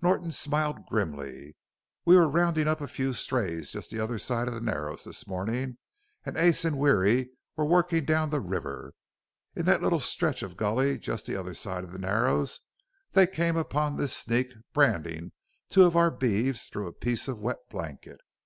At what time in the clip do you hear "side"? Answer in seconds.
4.18-4.48, 11.52-11.84